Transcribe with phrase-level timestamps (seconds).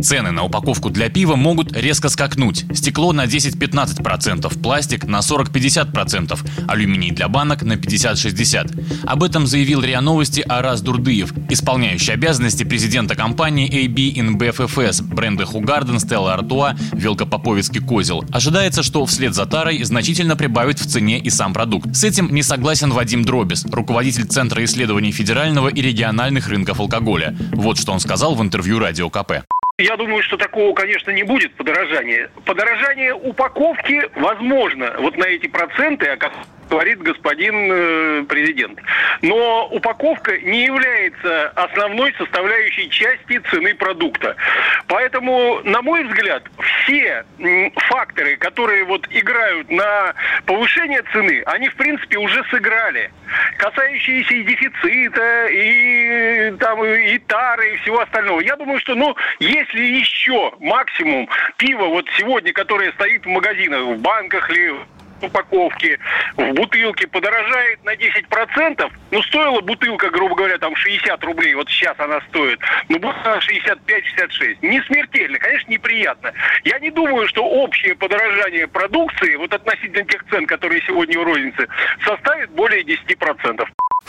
[0.00, 2.64] Цены на упаковку для пива могут резко скакнуть.
[2.72, 6.38] Стекло на 10-15%, пластик на 40-50%,
[6.68, 9.06] алюминий для банок на 50-60%.
[9.06, 15.44] Об этом заявил РИА Новости Арас Дурдыев, исполняющий обязанности президента компании AB InBev FS, бренды
[15.44, 18.24] Хугарден, Стелла Артуа, Велкопоповицкий Козел.
[18.30, 21.94] Ожидается, что вслед за тарой значительно прибавит в цене и сам продукт.
[21.94, 27.36] С этим не согласен Вадим Дробис, руководитель Центра исследований федерального и региональных рынков алкоголя.
[27.52, 29.44] Вот что он сказал в интервью Радио КП.
[29.80, 32.32] Я думаю, что такого, конечно, не будет подорожания.
[32.44, 38.78] Подорожание упаковки возможно вот на эти проценты, о которых говорит господин э, президент.
[39.22, 44.36] Но упаковка не является основной составляющей части цены продукта.
[44.86, 46.44] Поэтому, на мой взгляд,
[46.82, 47.24] все
[47.88, 50.14] факторы, которые вот играют на
[50.46, 53.10] повышение цены, они, в принципе, уже сыграли.
[53.58, 58.40] Касающиеся и дефицита, и там и тары, и всего остального.
[58.40, 63.98] Я думаю, что, ну, если еще максимум пива вот сегодня, которое стоит в магазинах, в
[64.00, 64.74] банках ли
[65.22, 65.98] упаковки
[66.36, 71.98] в бутылке подорожает на 10%, ну, стоила бутылка, грубо говоря, там 60 рублей, вот сейчас
[71.98, 74.58] она стоит, ну, будет 65-66.
[74.62, 76.32] Не смертельно, конечно, неприятно.
[76.64, 81.68] Я не думаю, что общее подорожание продукции, вот относительно тех цен, которые сегодня у розницы,
[82.04, 83.68] составит более 10%.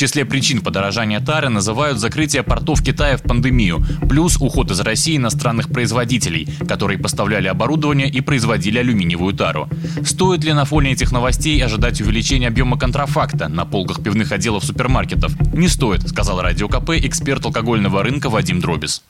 [0.00, 5.68] Числе причин подорожания тары называют закрытие портов Китая в пандемию, плюс уход из России иностранных
[5.68, 9.68] производителей, которые поставляли оборудование и производили алюминиевую тару.
[10.02, 15.38] Стоит ли на фоне этих новостей ожидать увеличения объема контрафакта на полках пивных отделов супермаркетов?
[15.52, 19.02] Не стоит, сказал Радио КП эксперт алкогольного рынка Вадим Дробис.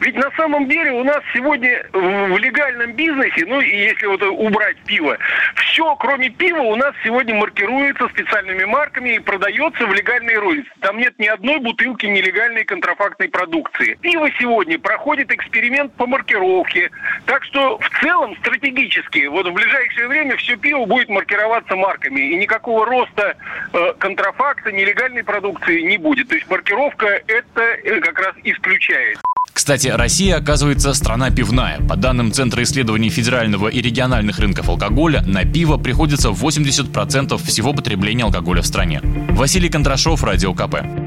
[0.00, 4.76] Ведь на самом деле у нас сегодня в легальном бизнесе, ну и если вот убрать
[4.86, 5.18] пиво,
[5.54, 10.70] все, кроме пива, у нас сегодня маркируется специальными марками и продается в легальной рознице.
[10.80, 13.98] Там нет ни одной бутылки нелегальной контрафактной продукции.
[14.00, 16.90] Пиво сегодня проходит эксперимент по маркировке.
[17.26, 22.20] Так что в целом стратегически, вот в ближайшее время все пиво будет маркироваться марками.
[22.20, 23.36] И никакого роста
[23.72, 26.28] э, контрафакта, нелегальной продукции не будет.
[26.28, 29.18] То есть маркировка это э, как раз исключает.
[29.66, 31.80] Кстати, Россия, оказывается, страна пивная.
[31.80, 38.22] По данным Центра исследований федерального и региональных рынков алкоголя, на пиво приходится 80% всего потребления
[38.22, 39.00] алкоголя в стране.
[39.30, 41.05] Василий Кондрашов, Радио КП.